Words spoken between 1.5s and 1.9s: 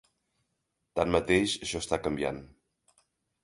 això